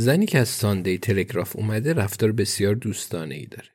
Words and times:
زنی 0.00 0.26
که 0.26 0.38
از 0.38 0.48
ساندی 0.48 0.98
تلگراف 0.98 1.56
اومده 1.56 1.92
رفتار 1.92 2.32
بسیار 2.32 2.74
دوستانه 2.74 3.34
ای 3.34 3.46
داره. 3.46 3.68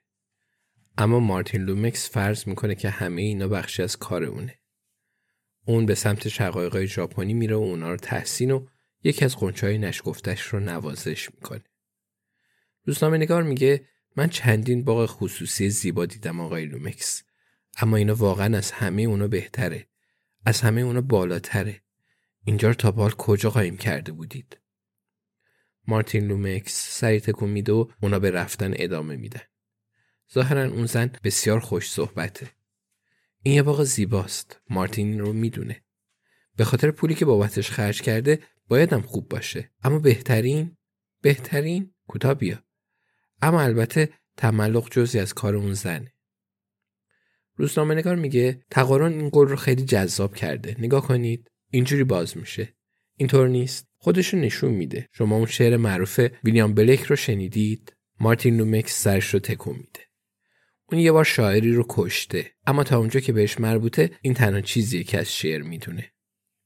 اما 0.97 1.19
مارتین 1.19 1.61
لومکس 1.61 2.09
فرض 2.09 2.47
می‌کنه 2.47 2.75
که 2.75 2.89
همه 2.89 3.21
اینا 3.21 3.47
بخشی 3.47 3.83
از 3.83 3.97
کار 3.97 4.23
اونه. 4.23 4.59
اون 5.65 5.85
به 5.85 5.95
سمت 5.95 6.27
شقایقای 6.27 6.87
ژاپنی 6.87 7.33
میره 7.33 7.55
و 7.55 7.59
اونا 7.59 7.91
رو 7.91 7.97
تحسین 7.97 8.51
و 8.51 8.65
یکی 9.03 9.25
از 9.25 9.37
غنچه 9.37 9.77
نشکفتش 9.77 10.41
رو 10.41 10.59
نوازش 10.59 11.29
می‌کنه. 11.33 11.63
روزنامه 12.85 13.17
نگار 13.17 13.43
میگه 13.43 13.85
من 14.15 14.29
چندین 14.29 14.83
باغ 14.83 15.09
خصوصی 15.09 15.69
زیبا 15.69 16.05
دیدم 16.05 16.39
آقای 16.39 16.65
لومکس 16.65 17.23
اما 17.77 17.97
اینا 17.97 18.15
واقعا 18.15 18.57
از 18.57 18.71
همه 18.71 19.01
اونا 19.01 19.27
بهتره 19.27 19.87
از 20.45 20.61
همه 20.61 20.81
اونا 20.81 21.01
بالاتره 21.01 21.81
اینجا 22.45 22.67
رو 22.67 22.73
تا 22.73 22.91
بال 22.91 23.11
کجا 23.11 23.49
قایم 23.49 23.77
کرده 23.77 24.11
بودید 24.11 24.62
مارتین 25.87 26.27
لومکس 26.27 26.99
سری 26.99 27.19
تکون 27.19 27.49
میده 27.49 27.71
و 27.73 27.85
اونا 28.01 28.19
به 28.19 28.31
رفتن 28.31 28.73
ادامه 28.75 29.15
میدن 29.15 29.41
ظاهرا 30.33 30.63
اون 30.63 30.85
زن 30.85 31.11
بسیار 31.23 31.59
خوش 31.59 31.91
صحبته. 31.91 32.51
این 33.43 33.55
یه 33.55 33.63
باغ 33.63 33.83
زیباست. 33.83 34.61
مارتین 34.69 35.19
رو 35.19 35.33
می‌دونه. 35.33 35.83
به 36.55 36.63
خاطر 36.63 36.91
پولی 36.91 37.15
که 37.15 37.25
بابتش 37.25 37.71
خرج 37.71 38.01
کرده 38.01 38.39
بایدم 38.67 39.01
خوب 39.01 39.29
باشه. 39.29 39.69
اما 39.83 39.99
بهترین 39.99 40.77
بهترین 41.21 41.93
کوتا 42.07 42.33
بیا. 42.33 42.63
اما 43.41 43.61
البته 43.61 44.09
تملق 44.37 44.89
جزی 44.91 45.19
از 45.19 45.33
کار 45.33 45.55
اون 45.55 45.73
زنه. 45.73 46.13
روزنامه 47.55 47.95
نگار 47.95 48.15
میگه 48.15 48.65
تقارن 48.71 49.13
این 49.13 49.29
گل 49.29 49.47
رو 49.47 49.55
خیلی 49.55 49.85
جذاب 49.85 50.35
کرده. 50.35 50.75
نگاه 50.79 51.07
کنید 51.07 51.51
اینجوری 51.69 52.03
باز 52.03 52.37
میشه. 52.37 52.73
اینطور 53.15 53.47
نیست. 53.47 53.92
خودشو 54.03 54.37
نشون 54.37 54.71
میده 54.71 55.09
شما 55.11 55.35
اون 55.35 55.45
شعر 55.45 55.77
معروف 55.77 56.19
ویلیام 56.43 56.73
بلیک 56.73 57.03
رو 57.03 57.15
شنیدید 57.15 57.93
مارتین 58.19 58.57
لومکس 58.57 59.03
سرش 59.03 59.33
رو 59.33 59.39
تکون 59.39 59.75
میده 59.75 59.99
اون 60.91 61.01
یه 61.01 61.11
بار 61.11 61.23
شاعری 61.23 61.73
رو 61.73 61.85
کشته 61.89 62.51
اما 62.67 62.83
تا 62.83 62.97
اونجا 62.97 63.19
که 63.19 63.33
بهش 63.33 63.59
مربوطه 63.59 64.11
این 64.21 64.33
تنها 64.33 64.61
چیزیه 64.61 65.03
که 65.03 65.19
از 65.19 65.33
شعر 65.33 65.61
می‌دونه 65.61 66.11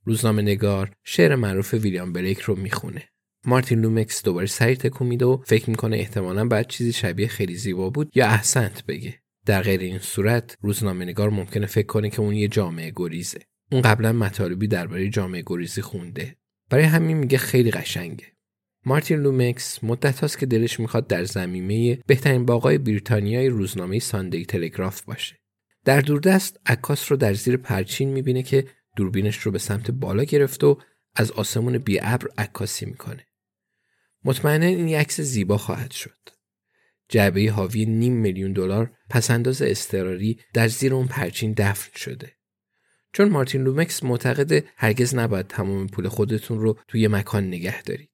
روزنامه 0.03 0.41
نگار 0.41 0.91
شعر 1.03 1.35
معروف 1.35 1.73
ویلیام 1.73 2.13
بلیک 2.13 2.39
رو 2.39 2.55
می‌خونه. 2.55 3.03
مارتین 3.45 3.81
لومکس 3.81 4.23
دوباره 4.23 4.47
سری 4.47 4.75
تکون 4.75 5.07
میده 5.07 5.25
و 5.25 5.37
فکر 5.45 5.69
می‌کنه 5.69 5.97
احتمالا 5.97 6.45
بعد 6.47 6.67
چیزی 6.67 6.93
شبیه 6.93 7.27
خیلی 7.27 7.55
زیبا 7.55 7.89
بود 7.89 8.11
یا 8.15 8.27
احسنت 8.27 8.85
بگه. 8.85 9.19
در 9.45 9.61
غیر 9.61 9.79
این 9.79 9.99
صورت 9.99 10.57
روزنامه 10.61 11.05
نگار 11.05 11.29
ممکنه 11.29 11.65
فکر 11.65 11.87
کنه 11.87 12.09
که 12.09 12.19
اون 12.19 12.33
یه 12.33 12.47
جامعه 12.47 12.91
گریزه. 12.95 13.39
اون 13.71 13.81
قبلا 13.81 14.13
مطالبی 14.13 14.67
درباره 14.67 15.09
جامعه 15.09 15.43
گریزی 15.45 15.81
خونده. 15.81 16.35
برای 16.69 16.83
همین 16.83 17.17
میگه 17.17 17.37
خیلی 17.37 17.71
قشنگه. 17.71 18.25
مارتین 18.85 19.19
لومکس 19.19 19.83
مدت 19.83 20.19
هاست 20.19 20.39
که 20.39 20.45
دلش 20.45 20.79
می‌خواد 20.79 21.07
در 21.07 21.23
زمینه 21.23 21.99
بهترین 22.07 22.45
باغای 22.45 22.77
بریتانیای 22.77 23.47
روزنامه 23.47 23.99
ساندی 23.99 24.45
تلگراف 24.45 25.01
باشه. 25.01 25.35
در 25.85 26.01
دوردست 26.01 26.59
عکاس 26.65 27.11
رو 27.11 27.17
در 27.17 27.33
زیر 27.33 27.57
پرچین 27.57 28.09
می‌بینه 28.09 28.43
که 28.43 28.67
دوربینش 28.95 29.37
رو 29.37 29.51
به 29.51 29.59
سمت 29.59 29.91
بالا 29.91 30.23
گرفت 30.23 30.63
و 30.63 30.79
از 31.15 31.31
آسمون 31.31 31.77
بی 31.77 31.99
ابر 32.01 32.27
عکاسی 32.37 32.85
می‌کنه. 32.85 33.27
مطمئنا 34.23 34.65
این 34.65 34.95
عکس 34.95 35.21
زیبا 35.21 35.57
خواهد 35.57 35.91
شد. 35.91 36.17
جعبه 37.09 37.51
حاوی 37.51 37.85
نیم 37.85 38.13
میلیون 38.13 38.53
دلار 38.53 38.91
پسنداز 39.09 39.61
استراری 39.61 40.39
در 40.53 40.67
زیر 40.67 40.93
اون 40.93 41.07
پرچین 41.07 41.53
دفن 41.57 41.91
شده. 41.95 42.36
چون 43.17 43.29
مارتین 43.29 43.63
لومکس 43.63 44.03
معتقد 44.03 44.65
هرگز 44.75 45.15
نباید 45.15 45.47
تمام 45.47 45.87
پول 45.87 46.07
خودتون 46.07 46.59
رو 46.59 46.79
توی 46.87 47.07
مکان 47.07 47.47
نگه 47.47 47.81
دارید. 47.81 48.11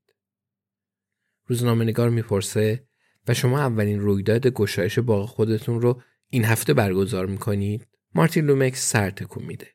روزنامه 1.48 1.86
نگار 1.86 2.10
می‌پرسه 2.10 2.88
و 3.28 3.34
شما 3.34 3.60
اولین 3.60 4.00
رویداد 4.00 4.48
گشایش 4.48 5.00
باغ 5.00 5.30
خودتون 5.30 5.82
رو 5.82 6.02
این 6.30 6.46
هفته 6.46 6.74
برگزار 6.74 7.26
می‌کنید؟ 7.26 7.88
مارتین 8.16 8.46
لومکس 8.46 8.92
سر 8.92 9.10
تکون 9.10 9.44
میده. 9.44 9.68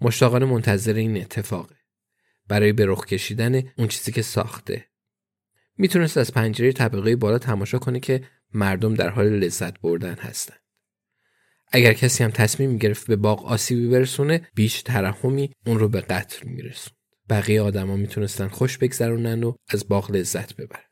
مشتاقانه 0.00 0.46
منتظر 0.46 0.94
این 0.94 1.16
اتفاقه 1.16 1.76
برای 2.48 2.72
به 2.72 2.86
رخ 2.86 3.06
کشیدن 3.06 3.62
اون 3.78 3.88
چیزی 3.88 4.12
که 4.12 4.22
ساخته 4.22 4.84
می‌تونست 5.76 6.16
از 6.16 6.32
پنجره 6.32 6.72
طبقه 6.72 7.16
بالا 7.16 7.38
تماشا 7.38 7.78
کنه 7.78 8.00
که 8.00 8.24
مردم 8.54 8.94
در 8.94 9.08
حال 9.08 9.26
لذت 9.26 9.80
بردن 9.80 10.14
هستند 10.14 10.60
اگر 11.72 11.92
کسی 11.92 12.24
هم 12.24 12.30
تصمیم 12.30 12.70
می‌گرفت 12.70 13.06
به 13.06 13.16
باغ 13.16 13.46
آسیبی 13.46 13.88
برسونه 13.88 14.48
بیش 14.54 14.82
ترحمی 14.82 15.52
اون 15.66 15.78
رو 15.78 15.88
به 15.88 16.00
قتل 16.00 16.48
میرسون 16.48 16.94
بقیه 17.30 17.62
آدما 17.62 17.96
می‌تونستن 17.96 18.48
خوش 18.48 18.78
بگذرونن 18.78 19.44
و 19.44 19.54
از 19.68 19.88
باغ 19.88 20.10
لذت 20.10 20.56
ببرن 20.56 20.82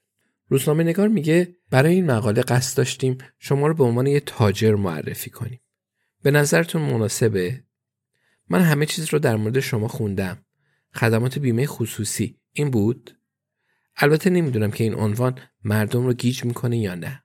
روزنامه 0.49 0.85
نگار 0.85 1.09
میگه 1.09 1.57
برای 1.71 1.95
این 1.95 2.07
مقاله 2.07 2.43
قصد 2.43 2.77
داشتیم 2.77 3.19
شما 3.39 3.67
رو 3.67 3.75
به 3.75 3.85
عنوان 3.85 4.07
یه 4.07 4.21
تاجر 4.21 4.75
معرفی 4.75 5.31
کنیم 5.31 5.61
به 6.23 6.31
نظرتون 6.31 6.83
مناسبه 6.83 7.65
من 8.49 8.61
همه 8.61 8.87
چیز 8.87 9.13
رو 9.13 9.19
در 9.19 9.37
مورد 9.37 9.61
شما 9.61 9.89
خوندم. 9.89 10.45
خدمات 10.95 11.39
بیمه 11.39 11.67
خصوصی 11.67 12.41
این 12.53 12.71
بود؟ 12.71 13.19
البته 13.97 14.31
نمی‌دونم 14.31 14.71
که 14.71 14.85
این 14.85 14.95
عنوان 14.95 15.39
مردم 15.65 16.07
رو 16.07 16.13
گیج 16.13 16.45
می‌کنه 16.45 16.79
یا 16.79 16.95
نه. 16.95 17.23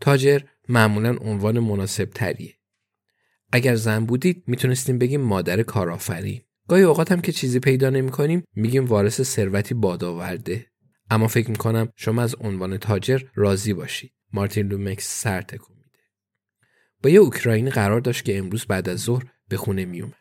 تاجر 0.00 0.40
معمولا 0.68 1.16
عنوان 1.20 1.58
مناسب 1.58 2.04
تریه. 2.04 2.54
اگر 3.52 3.74
زن 3.74 4.04
بودید 4.04 4.44
می‌تونستیم 4.46 4.98
بگیم 4.98 5.20
مادر 5.20 5.62
کارآفرین. 5.62 6.40
گاهی 6.68 6.82
اوقات 6.82 7.12
هم 7.12 7.20
که 7.20 7.32
چیزی 7.32 7.60
پیدا 7.60 7.90
نمی 7.90 8.10
کنیم 8.10 8.44
میگیم 8.54 8.84
وارث 8.84 9.22
ثروتی 9.22 9.74
بادآورده. 9.74 10.66
اما 11.10 11.28
فکر 11.28 11.50
می‌کنم 11.50 11.88
شما 11.96 12.22
از 12.22 12.36
عنوان 12.40 12.76
تاجر 12.76 13.22
راضی 13.34 13.72
باشید. 13.72 14.12
مارتین 14.32 14.68
لومکس 14.68 15.22
سر 15.22 15.42
تکون 15.42 15.76
میده. 15.76 15.98
با 17.02 17.10
یه 17.10 17.18
اوکراینی 17.18 17.70
قرار 17.70 18.00
داشت 18.00 18.24
که 18.24 18.38
امروز 18.38 18.64
بعد 18.64 18.88
از 18.88 19.00
ظهر 19.00 19.24
به 19.48 19.56
خونه 19.56 19.84
می 19.84 20.00
اومد. 20.00 20.14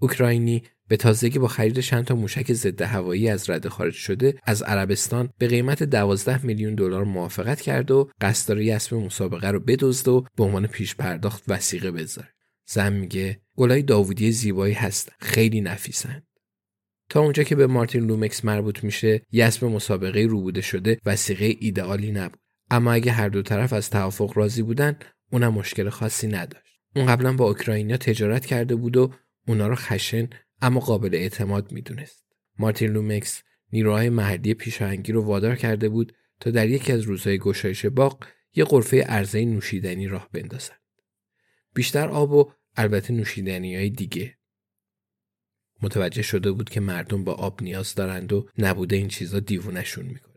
اوکراینی 0.00 0.62
به 0.88 0.96
تازگی 0.96 1.38
با 1.38 1.48
خرید 1.48 1.80
چند 1.80 2.04
تا 2.04 2.14
موشک 2.14 2.52
ضد 2.52 2.82
هوایی 2.82 3.28
از 3.28 3.50
رده 3.50 3.68
خارج 3.68 3.94
شده 3.94 4.34
از 4.44 4.62
عربستان 4.62 5.28
به 5.38 5.48
قیمت 5.48 5.82
12 5.82 6.46
میلیون 6.46 6.74
دلار 6.74 7.04
موافقت 7.04 7.60
کرد 7.60 7.90
و 7.90 8.10
قصد 8.20 8.48
داره 8.48 8.74
اسم 8.74 8.96
مسابقه 8.96 9.50
رو 9.50 9.60
بدزد 9.60 10.08
و 10.08 10.24
به 10.36 10.44
عنوان 10.44 10.66
پیش 10.66 10.96
پرداخت 10.96 11.42
وسیقه 11.48 11.90
بذاره. 11.90 12.28
زن 12.66 12.92
میگه 12.92 13.40
گلای 13.56 13.82
داوودی 13.82 14.32
زیبایی 14.32 14.74
هستن 14.74 15.12
خیلی 15.20 15.60
نفیسن. 15.60 16.22
تا 17.12 17.20
اونجا 17.20 17.42
که 17.42 17.56
به 17.56 17.66
مارتین 17.66 18.06
لومکس 18.06 18.44
مربوط 18.44 18.84
میشه 18.84 19.22
یه 19.30 19.44
اسم 19.44 19.66
مسابقه 19.66 20.20
روبوده 20.20 20.60
شده 20.60 20.98
وسیقه 21.06 21.56
ایدئالی 21.60 22.12
نبود 22.12 22.40
اما 22.70 22.92
اگه 22.92 23.12
هر 23.12 23.28
دو 23.28 23.42
طرف 23.42 23.72
از 23.72 23.90
توافق 23.90 24.38
راضی 24.38 24.62
بودن 24.62 24.96
اونم 25.32 25.54
مشکل 25.54 25.88
خاصی 25.88 26.26
نداشت 26.26 26.80
اون 26.96 27.06
قبلا 27.06 27.32
با 27.32 27.48
اوکراینیا 27.48 27.96
تجارت 27.96 28.46
کرده 28.46 28.74
بود 28.74 28.96
و 28.96 29.12
اونا 29.48 29.66
رو 29.66 29.74
خشن 29.74 30.28
اما 30.62 30.80
قابل 30.80 31.14
اعتماد 31.14 31.72
می‌دونست. 31.72 32.24
مارتین 32.58 32.90
لومکس 32.90 33.42
نیروهای 33.72 34.08
محلی 34.08 34.54
پیشاهنگی 34.54 35.12
رو 35.12 35.24
وادار 35.24 35.56
کرده 35.56 35.88
بود 35.88 36.14
تا 36.40 36.50
در 36.50 36.68
یکی 36.68 36.92
از 36.92 37.00
روزهای 37.00 37.38
گشایش 37.38 37.86
باغ 37.86 38.26
یه 38.54 38.64
غرفه 38.64 39.02
عرضه 39.02 39.44
نوشیدنی 39.44 40.06
راه 40.08 40.28
بندازن 40.32 40.74
بیشتر 41.74 42.08
آب 42.08 42.32
و 42.32 42.52
البته 42.76 43.12
نوشیدنی 43.12 43.76
های 43.76 43.90
دیگه. 43.90 44.38
متوجه 45.82 46.22
شده 46.22 46.52
بود 46.52 46.70
که 46.70 46.80
مردم 46.80 47.24
با 47.24 47.32
آب 47.32 47.62
نیاز 47.62 47.94
دارند 47.94 48.32
و 48.32 48.48
نبوده 48.58 48.96
این 48.96 49.08
چیزا 49.08 49.40
دیوونشون 49.40 50.06
می‌کنه. 50.06 50.32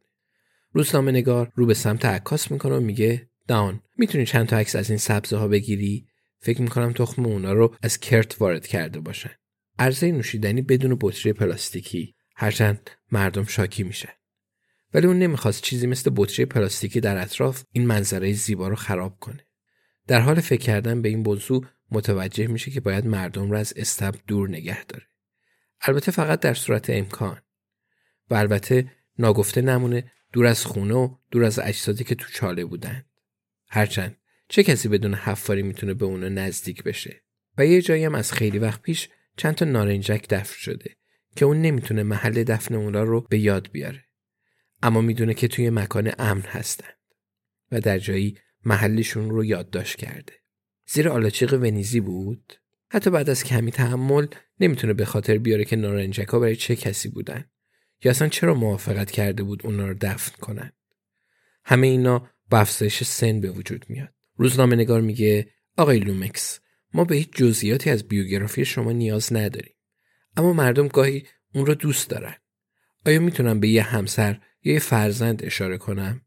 روزنامه 0.71 1.11
نگار 1.11 1.51
رو 1.55 1.65
به 1.65 1.73
سمت 1.73 2.05
عکاس 2.05 2.51
می‌کنه 2.51 2.75
و 2.75 2.79
میگه 2.79 3.29
دان 3.47 3.81
می‌تونی 3.97 4.25
چند 4.25 4.47
تا 4.47 4.57
عکس 4.57 4.75
از 4.75 4.89
این 4.89 4.99
سبزه 4.99 5.37
ها 5.37 5.47
بگیری؟ 5.47 6.07
فکر 6.39 6.61
می‌کنم 6.61 6.93
تخم 6.93 7.25
اونا 7.25 7.53
رو 7.53 7.75
از 7.81 7.99
کرت 7.99 8.41
وارد 8.41 8.67
کرده 8.67 8.99
باشن. 8.99 9.31
عرضه 9.79 10.11
نوشیدنی 10.11 10.61
بدون 10.61 10.97
بطری 11.01 11.33
پلاستیکی. 11.33 12.15
هرچند 12.35 12.89
مردم 13.11 13.43
شاکی 13.43 13.83
میشن 13.83 14.13
ولی 14.93 15.07
اون 15.07 15.19
نمی‌خواست 15.19 15.63
چیزی 15.63 15.87
مثل 15.87 16.11
بطری 16.15 16.45
پلاستیکی 16.45 16.99
در 16.99 17.21
اطراف 17.21 17.63
این 17.71 17.87
منظره 17.87 18.33
زیبا 18.33 18.67
رو 18.67 18.75
خراب 18.75 19.19
کنه. 19.19 19.47
در 20.07 20.19
حال 20.19 20.39
فکر 20.39 20.61
کردن 20.61 21.01
به 21.01 21.09
این 21.09 21.19
موضوع 21.19 21.65
متوجه 21.91 22.47
میشه 22.47 22.71
که 22.71 22.81
باید 22.81 23.05
مردم 23.05 23.51
را 23.51 23.59
از 23.59 23.73
استب 23.75 24.15
دور 24.27 24.49
نگه 24.49 24.85
داره. 24.85 25.05
البته 25.81 26.11
فقط 26.11 26.39
در 26.39 26.53
صورت 26.53 26.89
امکان. 26.89 27.41
و 28.29 28.35
البته 28.35 28.91
ناگفته 29.19 29.61
نمونه 29.61 30.11
دور 30.33 30.45
از 30.45 30.65
خونه 30.65 30.93
و 30.93 31.15
دور 31.31 31.43
از 31.43 31.59
اجسادی 31.59 32.03
که 32.03 32.15
تو 32.15 32.29
چاله 32.31 32.65
بودند 32.65 33.05
هرچند 33.67 34.17
چه 34.49 34.63
کسی 34.63 34.87
بدون 34.87 35.13
حفاری 35.13 35.63
می‌تونه 35.63 35.93
به 35.93 36.05
اونا 36.05 36.29
نزدیک 36.29 36.83
بشه؟ 36.83 37.23
و 37.57 37.65
یه 37.65 37.81
جایی 37.81 38.05
هم 38.05 38.15
از 38.15 38.33
خیلی 38.33 38.59
وقت 38.59 38.81
پیش 38.81 39.09
چند 39.37 39.55
تا 39.55 39.65
نارنجک 39.65 40.29
دفن 40.29 40.55
شده 40.57 40.95
که 41.35 41.45
اون 41.45 41.61
نمی‌تونه 41.61 42.03
محل 42.03 42.43
دفن 42.43 42.75
اونا 42.75 43.03
رو 43.03 43.21
به 43.21 43.39
یاد 43.39 43.71
بیاره. 43.71 44.05
اما 44.83 45.01
می‌دونه 45.01 45.33
که 45.33 45.47
توی 45.47 45.69
مکان 45.69 46.11
امن 46.19 46.41
هستند 46.41 46.97
و 47.71 47.81
در 47.81 47.99
جایی 47.99 48.37
محلشون 48.65 49.29
رو 49.29 49.45
یادداشت 49.45 49.95
کرده. 49.95 50.33
زیر 50.87 51.09
آلاچیق 51.09 51.53
ونیزی 51.53 51.99
بود. 51.99 52.53
حتی 52.89 53.09
بعد 53.09 53.29
از 53.29 53.43
کمی 53.43 53.71
تحمل 53.71 54.27
نمی‌تونه 54.59 54.93
به 54.93 55.05
خاطر 55.05 55.37
بیاره 55.37 55.65
که 55.65 55.75
نارنجک 55.75 56.27
ها 56.27 56.39
برای 56.39 56.55
چه 56.55 56.75
کسی 56.75 57.09
بودن 57.09 57.45
یا 58.03 58.11
اصلا 58.11 58.27
چرا 58.27 58.53
موافقت 58.53 59.11
کرده 59.11 59.43
بود 59.43 59.65
اونا 59.65 59.87
رو 59.87 59.95
دفن 60.01 60.37
کنن. 60.41 60.71
همه 61.65 61.87
اینا 61.87 62.29
با 62.49 62.59
افزایش 62.59 63.03
سن 63.03 63.39
به 63.39 63.51
وجود 63.51 63.85
میاد. 63.89 64.13
روزنامه 64.35 64.75
نگار 64.75 65.01
میگه 65.01 65.51
آقای 65.77 65.99
لومکس 65.99 66.59
ما 66.95 67.03
به 67.03 67.15
هیچ 67.15 67.29
جزئیاتی 67.35 67.89
از 67.89 68.07
بیوگرافی 68.07 68.65
شما 68.65 68.91
نیاز 68.91 69.33
نداریم. 69.33 69.75
اما 70.37 70.53
مردم 70.53 70.87
گاهی 70.87 71.27
اون 71.53 71.65
رو 71.65 71.73
دوست 71.73 72.09
دارن. 72.09 72.35
آیا 73.05 73.19
می‌تونم 73.19 73.59
به 73.59 73.67
یه 73.67 73.83
همسر 73.83 74.41
یا 74.63 74.73
یه 74.73 74.79
فرزند 74.79 75.45
اشاره 75.45 75.77
کنم؟ 75.77 76.21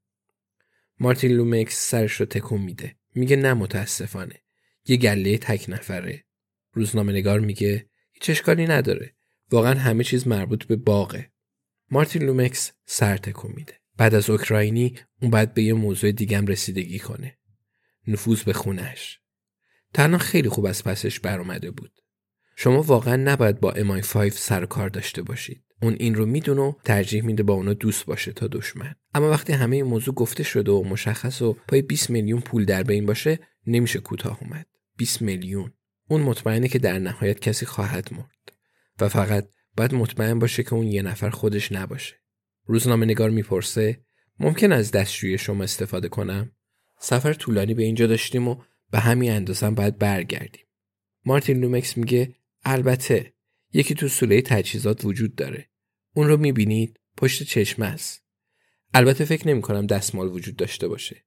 مارتین 1.01 1.33
لومکس 1.33 1.91
سرش 1.91 2.13
رو 2.13 2.27
تکون 2.27 2.61
میده. 2.61 2.97
میگه 3.15 3.37
نه 3.37 3.55
متاسفانه. 3.55 4.43
یه 4.85 4.97
گله 4.97 5.39
تک 5.39 5.65
نفره. 5.69 6.25
روزنامه 6.73 7.13
نگار 7.13 7.41
میگه 7.41 7.91
هیچ 8.13 8.31
اشکالی 8.31 8.67
نداره. 8.67 9.15
واقعا 9.51 9.75
همه 9.75 10.05
چیز 10.05 10.27
مربوط 10.27 10.65
به 10.65 10.77
باغه. 10.77 11.31
مارتین 11.91 12.23
لومکس 12.23 12.73
سر 12.87 13.17
تکون 13.17 13.53
میده. 13.57 13.75
بعد 13.97 14.15
از 14.15 14.31
اوکراینی 14.31 14.95
اون 15.23 15.31
باید 15.31 15.55
به 15.55 15.63
یه 15.63 15.73
موضوع 15.73 16.13
دیگم 16.13 16.47
رسیدگی 16.47 16.99
کنه. 16.99 17.39
نفوذ 18.07 18.43
به 18.43 18.53
خونش 18.53 19.21
تنها 19.95 20.19
خیلی 20.19 20.49
خوب 20.49 20.67
از 20.67 20.85
پسش 20.85 21.21
برآمده 21.21 21.71
بود. 21.71 21.93
شما 22.57 22.83
واقعا 22.83 23.17
نباید 23.17 23.61
با 23.61 23.73
امای 23.73 24.01
5 24.01 24.33
سر 24.33 24.67
کار 24.67 24.89
داشته 24.89 25.23
باشید. 25.23 25.65
اون 25.83 25.97
این 25.99 26.15
رو 26.15 26.27
می‌دونه 26.27 26.77
ترجیح 26.85 27.25
میده 27.25 27.43
با 27.43 27.55
اونا 27.55 27.73
دوست 27.73 28.07
باشه 28.07 28.33
تا 28.33 28.47
دشمن. 28.47 28.95
اما 29.15 29.31
وقتی 29.31 29.53
همه 29.53 29.77
این 29.77 29.85
موضوع 29.85 30.15
گفته 30.15 30.43
شده 30.43 30.73
و 30.73 30.85
مشخص 30.85 31.43
و 31.43 31.57
پای 31.69 31.83
20 31.83 32.11
میلیون 32.11 32.41
پول 32.41 32.65
در 32.65 32.83
بین 32.83 33.07
باشه 33.07 33.39
نمیشه 33.67 33.99
کوتاه 33.99 34.39
اومد. 34.43 34.67
20 34.97 35.23
میلیون. 35.23 35.73
اون 36.09 36.21
مطمئنه 36.21 36.69
که 36.69 36.79
در 36.79 36.99
نهایت 36.99 37.41
کسی 37.41 37.67
خواهد 37.67 38.09
مرد. 38.13 38.53
و 39.01 39.09
فقط 39.09 39.49
باید 39.77 39.95
مطمئن 39.95 40.39
باشه 40.39 40.63
که 40.63 40.75
اون 40.75 40.87
یه 40.87 41.03
نفر 41.03 41.31
خودش 41.31 41.73
نباشه. 41.73 42.15
روزنامه 42.65 43.07
نگار 43.07 43.31
می‌پرسه 43.31 44.01
ممکن 44.41 44.73
از 44.73 44.91
دستشوی 44.91 45.39
شما 45.39 45.65
استفاده 45.65 46.09
کنم؟ 46.09 46.53
سفر 47.01 47.33
طولانی 47.33 47.75
به 47.75 47.83
اینجا 47.83 48.07
داشتیم 48.07 48.49
و 48.49 48.57
به 48.91 48.99
همین 48.99 49.31
اندازم 49.31 49.75
باید 49.75 49.99
برگردیم. 49.99 50.67
مارتین 51.25 51.61
لومکس 51.61 51.97
میگه 51.97 52.35
البته 52.65 53.33
یکی 53.73 53.95
تو 53.95 54.09
سوله 54.09 54.43
تجهیزات 54.43 55.05
وجود 55.05 55.35
داره. 55.35 55.69
اون 56.15 56.29
رو 56.29 56.37
می‌بینید؟ 56.37 57.01
پشت 57.17 57.43
چشم 57.43 57.83
است. 57.83 58.25
البته 58.95 59.25
فکر 59.25 59.49
نمی 59.49 59.63
کنم 59.63 59.87
دستمال 59.87 60.29
وجود 60.29 60.57
داشته 60.57 60.89
باشه. 60.89 61.25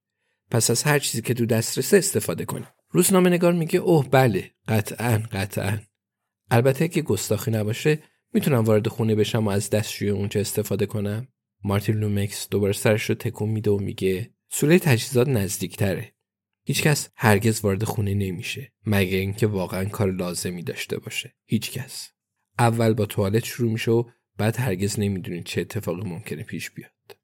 پس 0.52 0.69
از 0.72 0.84
هر 0.84 1.00
چیزی 1.00 1.22
که 1.22 1.34
تو 1.34 1.46
دسترسه 1.46 1.98
استفاده 1.98 2.46
کنیم. 2.46 2.68
روزنامه 2.90 3.30
نگار 3.30 3.54
میگه 3.54 3.80
اوه 3.80 4.10
بله 4.10 4.52
قطعا 4.68 5.24
قطعا. 5.31 5.80
البته 6.52 6.88
اگه 6.88 7.01
گستاخی 7.02 7.52
نباشه 7.52 8.00
می‌تونم 8.34 8.64
وارد 8.64 8.88
خونه 8.88 9.16
بشم 9.16 9.48
و 9.48 9.50
از 9.50 9.69
دستشوی 9.69 10.10
اونجا 10.10 10.42
استفاده 10.42 10.86
کنم؟ 10.86 11.28
مارتین 11.64 11.96
لومکس 11.96 12.48
دوباره 12.50 12.74
سرش 12.74 13.10
رو 13.10 13.16
تکون 13.16 13.50
میده 13.50 13.72
و 13.72 13.80
میگه 13.80 14.34
سوله 14.50 14.80
تجهیزات 14.80 15.28
نزدیکتره. 15.28 16.11
هیچکس 16.63 17.10
هرگز 17.16 17.62
وارد 17.62 17.84
خونه 17.84 18.13
نمیشه 18.13 18.74
مگه 18.86 19.18
اینکه 19.18 19.48
واقعا 19.48 19.86
کار 19.86 20.12
لازمی 20.12 20.63
داشته 20.63 21.00
باشه. 21.00 21.36
هیچکس. 21.46 22.12
اول 22.60 22.94
با 22.94 23.06
توالت 23.06 23.46
شروع 23.46 23.72
میشه 23.72 23.92
و 23.92 24.04
بعد 24.38 24.60
هرگز 24.60 25.00
نمی‌دونید 25.00 25.46
چه 25.46 25.62
اتفاقی 25.62 26.10
ممکنه 26.10 26.44
پیش 26.44 26.72
بیاد. 26.72 27.18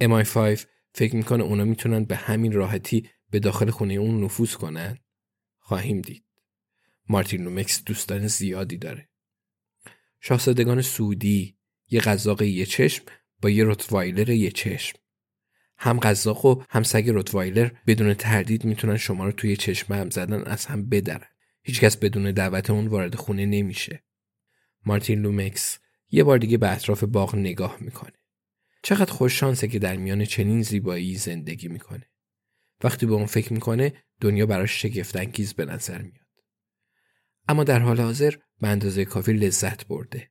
MI5 0.00 0.66
فکر 0.92 1.16
می‌کنه 1.16 1.44
اونا 1.44 1.64
می‌تونن 1.64 2.04
به 2.04 2.16
همین 2.16 2.52
راحتی 2.52 3.10
به 3.30 3.38
داخل 3.38 3.70
خونه 3.70 3.94
اون 3.94 4.24
نفوذ 4.24 4.54
کنن؟ 4.54 4.98
خواهیم 5.58 6.00
دید. 6.00 6.24
مارتین 7.08 7.42
لومکس 7.42 7.84
دوستان 7.84 8.26
زیادی 8.26 8.76
داره. 8.76 9.08
شاهزادگان 10.20 10.82
سعودی 10.82 11.58
یه 11.88 12.00
قزاق 12.00 12.42
یه 12.42 12.66
چشم 12.66 13.04
با 13.42 13.50
یه 13.50 13.64
روتوایلر 13.64 14.30
یه 14.30 14.50
چشم. 14.50 14.98
هم 15.78 15.98
قزاق 15.98 16.44
و 16.44 16.62
هم 16.68 16.82
سگ 16.82 17.10
روتوایلر 17.10 17.70
بدون 17.86 18.14
تردید 18.14 18.64
می‌تونن 18.64 18.96
شما 18.96 19.24
رو 19.24 19.32
توی 19.32 19.56
چشم 19.56 19.94
هم 19.94 20.10
زدن 20.10 20.42
از 20.42 20.66
هم 20.66 20.88
بدرن. 20.88 21.26
هیچکس 21.62 21.96
بدون 21.96 22.30
دعوت 22.30 22.70
اون 22.70 22.86
وارد 22.86 23.14
خونه 23.14 23.46
نمیشه. 23.46 24.04
مارتین 24.86 25.22
لومکس 25.22 25.78
یه 26.10 26.24
بار 26.24 26.38
دیگه 26.38 26.58
به 26.58 26.72
اطراف 26.72 27.04
باغ 27.04 27.36
نگاه 27.36 27.76
می‌کنه. 27.80 28.12
چقدر 28.82 29.12
خوش 29.12 29.40
شانسه 29.40 29.68
که 29.68 29.78
در 29.78 29.96
میان 29.96 30.24
چنین 30.24 30.62
زیبایی 30.62 31.16
زندگی 31.16 31.68
می‌کنه. 31.68 32.06
وقتی 32.84 33.06
به 33.06 33.12
اون 33.12 33.26
فکر 33.26 33.52
می‌کنه 33.52 33.92
دنیا 34.20 34.46
براش 34.46 34.82
شگفتانگیز 34.82 35.54
به 35.54 35.64
نظر 35.64 36.02
میاد. 36.02 36.26
اما 37.48 37.64
در 37.64 37.78
حال 37.78 38.00
حاضر 38.00 38.34
به 38.60 38.68
اندازه 38.68 39.04
کافی 39.04 39.32
لذت 39.32 39.86
برده. 39.86 40.30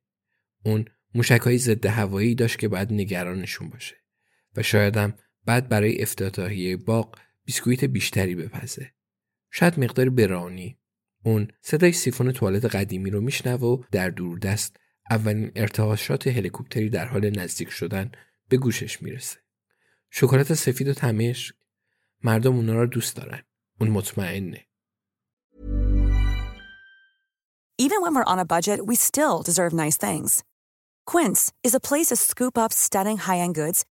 اون 0.63 0.85
موشکهایی 1.15 1.57
ضد 1.57 1.85
هوایی 1.85 2.35
داشت 2.35 2.59
که 2.59 2.67
باید 2.67 2.93
نگرانشون 2.93 3.69
باشه 3.69 3.95
و 4.55 4.63
شایدم 4.63 5.17
بعد 5.45 5.69
برای 5.69 6.01
افتتاحیه 6.01 6.77
باغ 6.77 7.15
بیسکویت 7.45 7.85
بیشتری 7.85 8.35
بپزه. 8.35 8.91
شاید 9.51 9.79
مقدار 9.79 10.09
برانی 10.09 10.77
اون 11.23 11.47
صدای 11.61 11.91
سیفون 11.91 12.31
توالت 12.31 12.65
قدیمی 12.65 13.09
رو 13.09 13.21
میشنوه 13.21 13.61
و 13.61 13.83
در 13.91 14.09
دوردست 14.09 14.77
اولین 15.09 15.51
ارتعاشات 15.55 16.27
هلیکوپتری 16.27 16.89
در 16.89 17.05
حال 17.05 17.39
نزدیک 17.39 17.69
شدن 17.69 18.11
به 18.49 18.57
گوشش 18.57 19.01
می‌رسه. 19.01 19.37
شکلات 20.09 20.53
سفید 20.53 20.87
و 20.87 20.93
تمشک 20.93 21.55
مردم 22.23 22.55
اونا 22.55 22.73
رو 22.73 22.85
دوست 22.85 23.15
دارن. 23.15 23.41
اون 23.81 23.89
مطمئنه. 23.89 24.65
Even 27.77 28.01
when 28.01 28.15
we're 28.15 28.31
on 28.33 28.39
a 28.39 28.51
budget, 28.55 28.79
we 28.85 28.95
still 28.95 29.37
deserve 29.49 29.73
nice 29.73 29.97
things. 29.97 30.43
Quince 31.11 31.41
is 31.67 31.75
a 31.75 31.85
place 31.89 32.07
to 32.09 32.15
scoop 32.15 32.57
up 32.57 32.71
stunning 32.71 33.17
high-end 33.17 33.55
goods 33.55 33.79